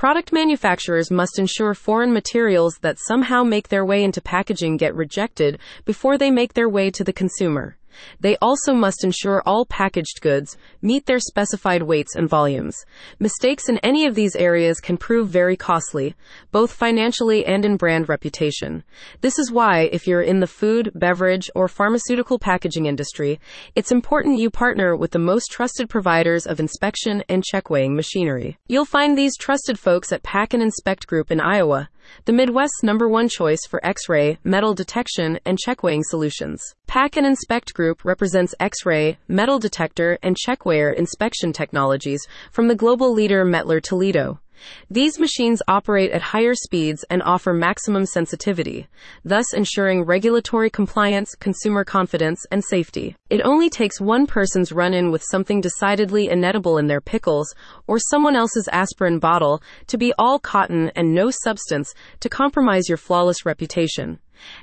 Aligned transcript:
Product 0.00 0.32
manufacturers 0.32 1.10
must 1.10 1.38
ensure 1.38 1.74
foreign 1.74 2.10
materials 2.10 2.78
that 2.80 2.98
somehow 2.98 3.42
make 3.42 3.68
their 3.68 3.84
way 3.84 4.02
into 4.02 4.22
packaging 4.22 4.78
get 4.78 4.94
rejected 4.94 5.58
before 5.84 6.16
they 6.16 6.30
make 6.30 6.54
their 6.54 6.70
way 6.70 6.90
to 6.90 7.04
the 7.04 7.12
consumer. 7.12 7.76
They 8.20 8.36
also 8.42 8.72
must 8.74 9.04
ensure 9.04 9.42
all 9.46 9.66
packaged 9.66 10.20
goods 10.20 10.56
meet 10.82 11.06
their 11.06 11.18
specified 11.18 11.82
weights 11.82 12.14
and 12.14 12.28
volumes. 12.28 12.76
Mistakes 13.18 13.68
in 13.68 13.78
any 13.78 14.06
of 14.06 14.14
these 14.14 14.36
areas 14.36 14.80
can 14.80 14.96
prove 14.96 15.28
very 15.28 15.56
costly, 15.56 16.14
both 16.52 16.72
financially 16.72 17.44
and 17.44 17.64
in 17.64 17.76
brand 17.76 18.08
reputation. 18.08 18.84
This 19.20 19.38
is 19.38 19.50
why, 19.50 19.88
if 19.92 20.06
you're 20.06 20.22
in 20.22 20.40
the 20.40 20.46
food, 20.46 20.90
beverage, 20.94 21.50
or 21.54 21.68
pharmaceutical 21.68 22.38
packaging 22.38 22.86
industry, 22.86 23.40
it's 23.74 23.92
important 23.92 24.38
you 24.38 24.50
partner 24.50 24.96
with 24.96 25.12
the 25.12 25.18
most 25.18 25.50
trusted 25.50 25.88
providers 25.88 26.46
of 26.46 26.60
inspection 26.60 27.22
and 27.28 27.44
check 27.44 27.70
weighing 27.70 27.94
machinery. 27.94 28.58
You'll 28.68 28.84
find 28.84 29.16
these 29.16 29.36
trusted 29.36 29.78
folks 29.78 30.12
at 30.12 30.22
Pack 30.22 30.54
and 30.54 30.62
Inspect 30.62 31.06
Group 31.06 31.30
in 31.30 31.40
Iowa 31.40 31.88
the 32.24 32.32
Midwest's 32.32 32.82
number 32.82 33.08
one 33.08 33.28
choice 33.28 33.60
for 33.68 33.84
X 33.84 34.08
ray, 34.08 34.38
metal 34.44 34.74
detection, 34.74 35.38
and 35.44 35.58
checkweighing 35.58 36.02
solutions. 36.04 36.62
Pack 36.86 37.16
and 37.16 37.26
Inspect 37.26 37.74
Group 37.74 38.04
represents 38.04 38.54
X 38.60 38.84
ray, 38.84 39.18
metal 39.28 39.58
detector, 39.58 40.18
and 40.22 40.36
checkweigher 40.36 40.94
inspection 40.94 41.52
technologies 41.52 42.20
from 42.50 42.68
the 42.68 42.74
global 42.74 43.12
leader 43.12 43.44
Mettler 43.44 43.82
Toledo. 43.82 44.40
These 44.90 45.18
machines 45.18 45.62
operate 45.68 46.10
at 46.10 46.22
higher 46.22 46.54
speeds 46.54 47.04
and 47.10 47.22
offer 47.22 47.52
maximum 47.52 48.06
sensitivity, 48.06 48.88
thus 49.24 49.52
ensuring 49.52 50.04
regulatory 50.04 50.70
compliance, 50.70 51.34
consumer 51.34 51.84
confidence, 51.84 52.44
and 52.50 52.64
safety. 52.64 53.16
It 53.28 53.40
only 53.42 53.70
takes 53.70 54.00
one 54.00 54.26
person's 54.26 54.72
run 54.72 54.94
in 54.94 55.10
with 55.10 55.24
something 55.30 55.60
decidedly 55.60 56.28
inedible 56.28 56.78
in 56.78 56.86
their 56.86 57.00
pickles 57.00 57.54
or 57.86 57.98
someone 57.98 58.36
else's 58.36 58.68
aspirin 58.72 59.18
bottle 59.18 59.62
to 59.86 59.98
be 59.98 60.12
all 60.18 60.38
cotton 60.38 60.90
and 60.96 61.14
no 61.14 61.30
substance 61.30 61.94
to 62.20 62.28
compromise 62.28 62.88
your 62.88 62.98
flawless 62.98 63.46
reputation. 63.46 64.18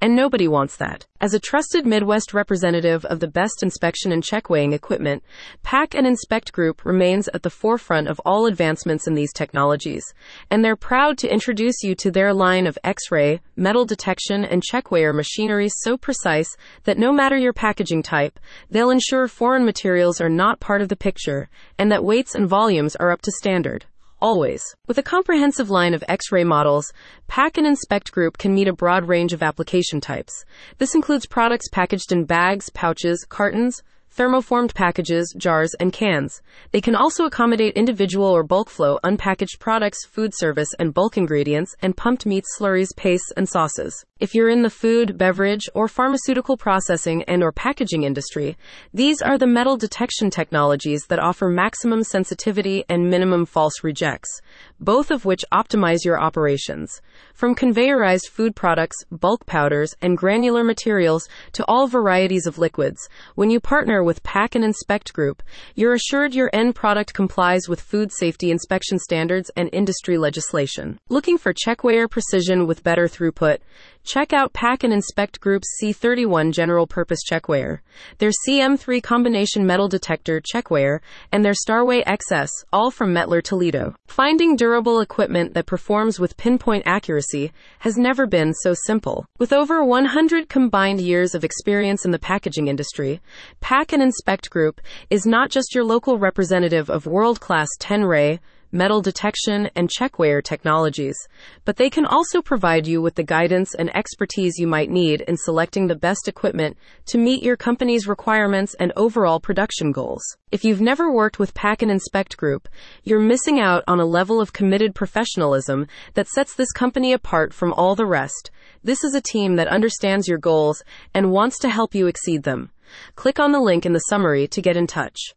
And 0.00 0.16
nobody 0.16 0.48
wants 0.48 0.76
that. 0.76 1.06
As 1.20 1.34
a 1.34 1.40
trusted 1.40 1.86
Midwest 1.86 2.34
representative 2.34 3.04
of 3.04 3.20
the 3.20 3.28
best 3.28 3.62
inspection 3.62 4.10
and 4.10 4.24
check 4.24 4.50
weighing 4.50 4.72
equipment, 4.72 5.22
Pack 5.62 5.94
and 5.94 6.06
Inspect 6.06 6.52
Group 6.52 6.84
remains 6.84 7.28
at 7.28 7.42
the 7.42 7.50
forefront 7.50 8.08
of 8.08 8.20
all 8.24 8.46
advancements 8.46 9.06
in 9.06 9.14
these 9.14 9.32
technologies, 9.32 10.02
and 10.50 10.64
they're 10.64 10.74
proud 10.74 11.18
to 11.18 11.32
introduce 11.32 11.82
you 11.82 11.94
to 11.94 12.10
their 12.10 12.34
line 12.34 12.66
of 12.66 12.78
X-ray, 12.82 13.40
metal 13.54 13.84
detection, 13.84 14.44
and 14.44 14.62
checkweigher 14.62 15.14
machinery 15.14 15.68
so 15.68 15.96
precise 15.96 16.56
that 16.84 16.98
no 16.98 17.12
matter 17.12 17.36
your 17.36 17.52
packaging 17.52 18.02
type, 18.02 18.40
they'll 18.68 18.90
ensure 18.90 19.28
foreign 19.28 19.64
materials 19.64 20.20
are 20.20 20.28
not 20.28 20.60
part 20.60 20.82
of 20.82 20.88
the 20.88 20.96
picture 20.96 21.48
and 21.78 21.92
that 21.92 22.04
weights 22.04 22.34
and 22.34 22.48
volumes 22.48 22.96
are 22.96 23.10
up 23.10 23.22
to 23.22 23.30
standard 23.30 23.86
always. 24.22 24.62
With 24.86 24.96
a 24.96 25.02
comprehensive 25.02 25.68
line 25.68 25.92
of 25.92 26.04
X-ray 26.08 26.44
models, 26.44 26.90
Pack 27.26 27.58
and 27.58 27.66
Inspect 27.66 28.12
Group 28.12 28.38
can 28.38 28.54
meet 28.54 28.68
a 28.68 28.72
broad 28.72 29.06
range 29.06 29.34
of 29.34 29.42
application 29.42 30.00
types. 30.00 30.44
This 30.78 30.94
includes 30.94 31.26
products 31.26 31.68
packaged 31.68 32.12
in 32.12 32.24
bags, 32.24 32.70
pouches, 32.70 33.26
cartons, 33.28 33.82
thermoformed 34.16 34.74
packages, 34.74 35.34
jars, 35.36 35.74
and 35.80 35.92
cans. 35.92 36.40
They 36.70 36.80
can 36.80 36.94
also 36.94 37.24
accommodate 37.24 37.74
individual 37.74 38.26
or 38.26 38.42
bulk 38.42 38.68
flow 38.68 38.98
unpackaged 39.02 39.58
products, 39.58 40.06
food 40.06 40.32
service, 40.34 40.68
and 40.78 40.94
bulk 40.94 41.16
ingredients, 41.16 41.74
and 41.80 41.96
pumped 41.96 42.26
meats, 42.26 42.56
slurries, 42.58 42.94
pastes, 42.96 43.32
and 43.36 43.48
sauces. 43.48 44.04
If 44.22 44.36
you're 44.36 44.50
in 44.50 44.62
the 44.62 44.70
food, 44.70 45.18
beverage, 45.18 45.68
or 45.74 45.88
pharmaceutical 45.88 46.56
processing 46.56 47.24
and 47.24 47.42
or 47.42 47.50
packaging 47.50 48.04
industry, 48.04 48.56
these 48.94 49.20
are 49.20 49.36
the 49.36 49.48
metal 49.48 49.76
detection 49.76 50.30
technologies 50.30 51.06
that 51.08 51.18
offer 51.18 51.48
maximum 51.48 52.04
sensitivity 52.04 52.84
and 52.88 53.10
minimum 53.10 53.46
false 53.46 53.82
rejects, 53.82 54.40
both 54.78 55.10
of 55.10 55.24
which 55.24 55.44
optimize 55.52 56.04
your 56.04 56.20
operations. 56.20 57.00
From 57.34 57.56
conveyorized 57.56 58.28
food 58.28 58.54
products, 58.54 58.96
bulk 59.10 59.44
powders, 59.46 59.92
and 60.00 60.16
granular 60.16 60.62
materials 60.62 61.28
to 61.54 61.64
all 61.66 61.88
varieties 61.88 62.46
of 62.46 62.58
liquids, 62.58 63.08
when 63.34 63.50
you 63.50 63.58
partner 63.58 64.04
with 64.04 64.22
Pack 64.22 64.54
and 64.54 64.64
Inspect 64.64 65.12
Group, 65.12 65.42
you're 65.74 65.94
assured 65.94 66.32
your 66.32 66.48
end 66.52 66.76
product 66.76 67.12
complies 67.12 67.68
with 67.68 67.80
food 67.80 68.12
safety 68.12 68.52
inspection 68.52 69.00
standards 69.00 69.50
and 69.56 69.68
industry 69.72 70.16
legislation. 70.16 71.00
Looking 71.08 71.38
for 71.38 71.52
checkweigher 71.52 72.08
precision 72.08 72.68
with 72.68 72.84
better 72.84 73.08
throughput? 73.08 73.58
Check 74.04 74.32
out 74.32 74.52
Pack 74.52 74.82
and 74.82 74.92
Inspect 74.92 75.40
Group's 75.40 75.68
C31 75.80 76.52
General 76.52 76.88
Purpose 76.88 77.20
Checkweigher, 77.30 77.78
their 78.18 78.32
CM3 78.46 79.00
Combination 79.00 79.64
Metal 79.64 79.86
Detector 79.86 80.40
Checkweigher, 80.40 80.98
and 81.30 81.44
their 81.44 81.52
Starway 81.52 82.04
XS, 82.04 82.48
all 82.72 82.90
from 82.90 83.14
Mettler 83.14 83.40
Toledo. 83.40 83.94
Finding 84.08 84.56
durable 84.56 85.00
equipment 85.00 85.54
that 85.54 85.66
performs 85.66 86.18
with 86.18 86.36
pinpoint 86.36 86.82
accuracy 86.84 87.52
has 87.78 87.96
never 87.96 88.26
been 88.26 88.52
so 88.52 88.74
simple. 88.74 89.24
With 89.38 89.52
over 89.52 89.84
100 89.84 90.48
combined 90.48 91.00
years 91.00 91.34
of 91.34 91.44
experience 91.44 92.04
in 92.04 92.10
the 92.10 92.18
packaging 92.18 92.66
industry, 92.66 93.20
Pack 93.60 93.92
and 93.92 94.02
Inspect 94.02 94.50
Group 94.50 94.80
is 95.10 95.26
not 95.26 95.50
just 95.50 95.76
your 95.76 95.84
local 95.84 96.18
representative 96.18 96.90
of 96.90 97.06
world 97.06 97.40
class 97.40 97.68
10 97.78 98.04
ray, 98.04 98.40
metal 98.72 99.00
detection, 99.00 99.70
and 99.76 99.88
checkweigher 99.88 100.42
technologies, 100.42 101.16
but 101.64 101.76
they 101.76 101.90
can 101.90 102.06
also 102.06 102.42
provide 102.42 102.86
you 102.86 103.00
with 103.00 103.14
the 103.14 103.22
guidance 103.22 103.74
and 103.74 103.94
expertise 103.94 104.58
you 104.58 104.66
might 104.66 104.90
need 104.90 105.20
in 105.22 105.36
selecting 105.36 105.86
the 105.86 105.94
best 105.94 106.26
equipment 106.26 106.76
to 107.06 107.18
meet 107.18 107.42
your 107.42 107.56
company's 107.56 108.08
requirements 108.08 108.74
and 108.80 108.92
overall 108.96 109.38
production 109.38 109.92
goals. 109.92 110.24
If 110.50 110.64
you've 110.64 110.80
never 110.80 111.12
worked 111.12 111.38
with 111.38 111.54
Pack 111.54 111.82
and 111.82 111.90
Inspect 111.90 112.36
Group, 112.36 112.68
you're 113.04 113.20
missing 113.20 113.60
out 113.60 113.84
on 113.86 114.00
a 114.00 114.04
level 114.04 114.40
of 114.40 114.52
committed 114.52 114.94
professionalism 114.94 115.86
that 116.14 116.28
sets 116.28 116.54
this 116.54 116.72
company 116.72 117.12
apart 117.12 117.54
from 117.54 117.72
all 117.72 117.94
the 117.94 118.06
rest. 118.06 118.50
This 118.82 119.04
is 119.04 119.14
a 119.14 119.20
team 119.20 119.56
that 119.56 119.68
understands 119.68 120.26
your 120.26 120.38
goals 120.38 120.82
and 121.14 121.30
wants 121.30 121.58
to 121.60 121.68
help 121.68 121.94
you 121.94 122.06
exceed 122.06 122.42
them. 122.42 122.70
Click 123.16 123.38
on 123.38 123.52
the 123.52 123.60
link 123.60 123.86
in 123.86 123.92
the 123.92 124.00
summary 124.00 124.46
to 124.48 124.60
get 124.60 124.76
in 124.76 124.86
touch. 124.86 125.30